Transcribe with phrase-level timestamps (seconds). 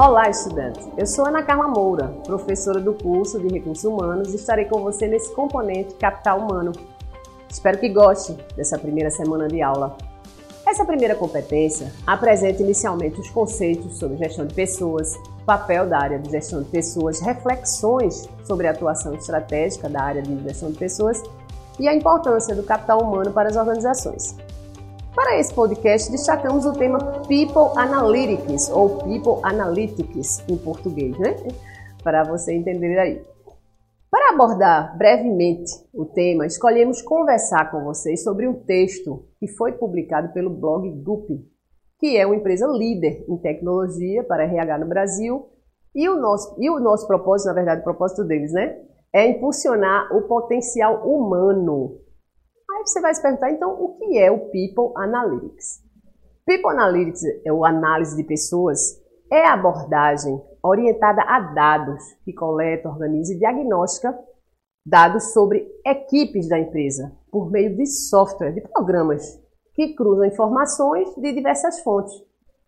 [0.00, 0.88] Olá, estudante!
[0.96, 5.08] Eu sou Ana Carla Moura, professora do curso de Recursos Humanos e estarei com você
[5.08, 6.70] nesse componente Capital Humano.
[7.50, 9.98] Espero que goste dessa primeira semana de aula.
[10.64, 16.30] Essa primeira competência apresenta inicialmente os conceitos sobre gestão de pessoas, papel da área de
[16.30, 21.20] gestão de pessoas, reflexões sobre a atuação estratégica da área de gestão de pessoas
[21.76, 24.36] e a importância do capital humano para as organizações.
[25.18, 26.96] Para esse podcast, destacamos o tema
[27.26, 31.34] People Analytics, ou People Analytics em português, né?
[32.04, 33.20] Para você entender aí.
[34.08, 40.32] Para abordar brevemente o tema, escolhemos conversar com vocês sobre um texto que foi publicado
[40.32, 41.44] pelo blog Guppy,
[41.98, 45.48] que é uma empresa líder em tecnologia para RH no Brasil.
[45.96, 48.78] E o nosso, e o nosso propósito, na verdade, o propósito deles, né?
[49.12, 51.98] É impulsionar o potencial humano
[52.88, 55.82] você vai se perguntar, então, o que é o People Analytics?
[56.46, 58.80] People Analytics, é o análise de pessoas,
[59.30, 64.18] é a abordagem orientada a dados que coleta, organiza e diagnostica
[64.84, 69.38] dados sobre equipes da empresa por meio de software, de programas
[69.74, 72.12] que cruzam informações de diversas fontes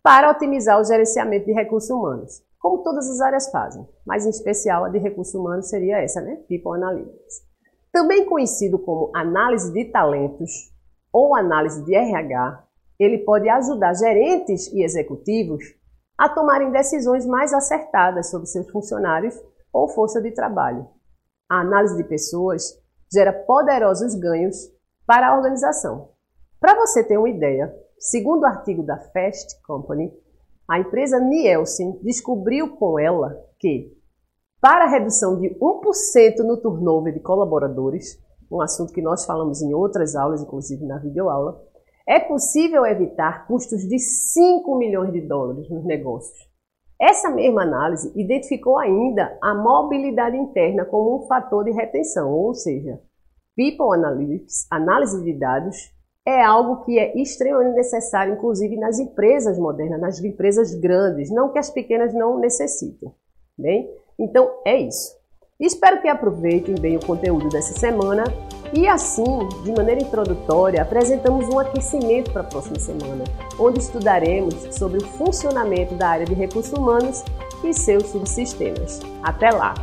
[0.03, 4.85] para otimizar o gerenciamento de recursos humanos, como todas as áreas fazem, mas em especial
[4.85, 6.37] a de recursos humanos seria essa, né?
[6.49, 7.50] People Analytics.
[7.93, 10.73] Também conhecido como análise de talentos
[11.13, 12.65] ou análise de RH,
[12.99, 15.65] ele pode ajudar gerentes e executivos
[16.17, 19.35] a tomarem decisões mais acertadas sobre seus funcionários
[19.73, 20.87] ou força de trabalho.
[21.49, 22.79] A análise de pessoas
[23.13, 24.71] gera poderosos ganhos
[25.07, 26.11] para a organização.
[26.61, 30.13] Para você ter uma ideia, segundo o artigo da Fast Company,
[30.69, 33.93] a empresa Nielsen descobriu com ela que
[34.61, 38.19] para a redução de 1% no turnover de colaboradores,
[38.51, 41.61] um assunto que nós falamos em outras aulas, inclusive na videoaula,
[42.07, 46.51] é possível evitar custos de 5 milhões de dólares nos negócios.
[47.01, 53.01] Essa mesma análise identificou ainda a mobilidade interna como um fator de retenção, ou seja,
[53.57, 55.77] People Analytics, análise de dados,
[56.27, 61.59] é algo que é extremamente necessário, inclusive nas empresas modernas, nas empresas grandes, não que
[61.59, 63.11] as pequenas não necessitem.
[63.59, 63.91] Bem,
[64.21, 65.19] então é isso.
[65.59, 68.25] Espero que aproveitem bem o conteúdo dessa semana
[68.73, 73.25] e assim, de maneira introdutória, apresentamos um aquecimento para a próxima semana,
[73.59, 77.25] onde estudaremos sobre o funcionamento da área de recursos humanos
[77.65, 79.01] e seus subsistemas.
[79.23, 79.75] Até lá!